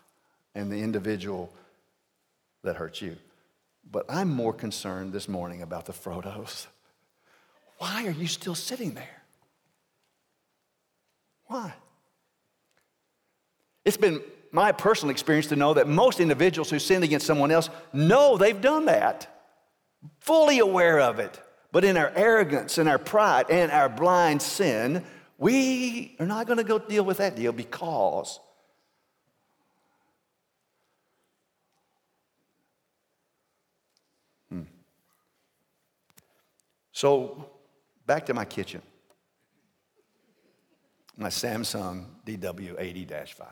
[0.53, 1.51] and the individual
[2.64, 3.18] that hurt you.
[3.89, 6.67] But I'm more concerned this morning about the Frodos.
[7.77, 9.23] Why are you still sitting there?
[11.45, 11.73] Why?
[13.84, 14.21] It's been
[14.51, 18.59] my personal experience to know that most individuals who sin against someone else know they've
[18.59, 19.43] done that,
[20.19, 21.39] fully aware of it.
[21.71, 25.03] But in our arrogance and our pride and our blind sin,
[25.38, 28.39] we are not going to go deal with that deal because
[37.02, 37.49] So,
[38.06, 38.84] back to my kitchen.
[41.18, 43.47] My Samsung DW80 5.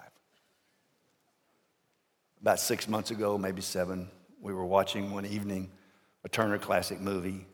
[2.42, 4.08] About six months ago, maybe seven,
[4.40, 5.72] we were watching one evening
[6.24, 7.48] a Turner Classic movie.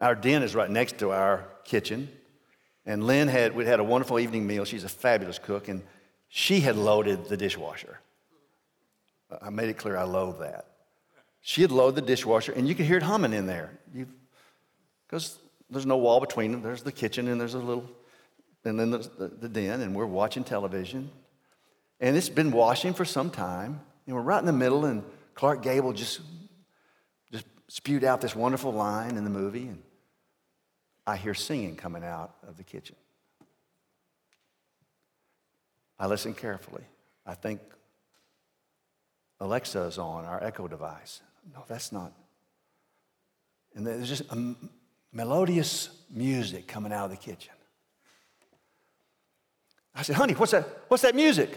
[0.00, 2.08] Our den is right next to our kitchen.
[2.86, 4.64] And Lynn had, we had a wonderful evening meal.
[4.64, 5.82] She's a fabulous cook, and
[6.28, 7.98] she had loaded the dishwasher.
[9.42, 10.66] I made it clear I loathe that.
[11.40, 13.72] She had loaded the dishwasher, and you could hear it humming in there.
[15.12, 15.38] Because
[15.68, 16.62] there's no wall between them.
[16.62, 17.84] There's the kitchen, and there's a little,
[18.64, 21.10] and then there's the, the den, and we're watching television.
[22.00, 25.04] And it's been washing for some time, and we're right in the middle, and
[25.34, 26.22] Clark Gable just,
[27.30, 29.82] just spewed out this wonderful line in the movie, and
[31.06, 32.96] I hear singing coming out of the kitchen.
[35.98, 36.84] I listen carefully.
[37.26, 37.60] I think
[39.40, 41.20] Alexa is on, our Echo device.
[41.52, 42.14] No, that's not.
[43.74, 44.54] And there's just a
[45.12, 47.52] melodious music coming out of the kitchen.
[49.94, 51.50] I said, honey, what's that, what's that music?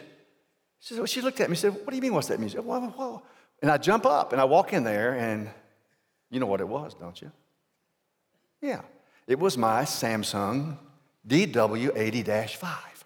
[0.80, 2.40] She, said, well, she looked at me and said, what do you mean, what's that
[2.40, 2.60] music?
[2.62, 3.24] Whoa, whoa.
[3.62, 5.50] And I jump up and I walk in there, and
[6.30, 7.32] you know what it was, don't you?
[8.62, 8.82] Yeah,
[9.28, 10.78] it was my Samsung
[11.28, 13.06] DW80 5.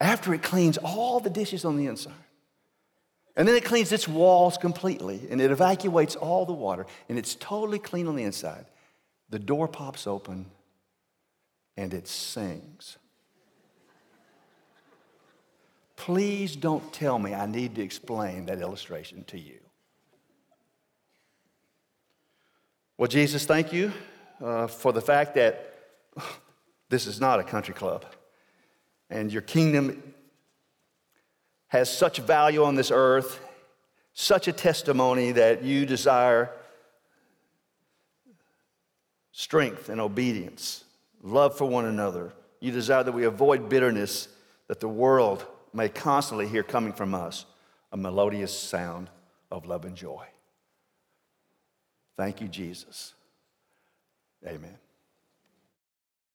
[0.00, 2.12] After it cleans all the dishes on the inside.
[3.36, 7.34] And then it cleans its walls completely and it evacuates all the water and it's
[7.34, 8.66] totally clean on the inside.
[9.30, 10.46] The door pops open
[11.76, 12.98] and it sings.
[15.96, 19.60] Please don't tell me I need to explain that illustration to you.
[22.98, 23.92] Well, Jesus, thank you
[24.42, 25.74] uh, for the fact that
[26.88, 28.04] this is not a country club.
[29.08, 30.14] And your kingdom
[31.68, 33.40] has such value on this earth,
[34.12, 36.50] such a testimony that you desire
[39.40, 40.84] strength and obedience,
[41.22, 42.30] love for one another.
[42.60, 44.28] You desire that we avoid bitterness
[44.66, 47.46] that the world may constantly hear coming from us
[47.90, 49.08] a melodious sound
[49.50, 50.26] of love and joy.
[52.18, 53.14] Thank you, Jesus.
[54.46, 54.76] Amen.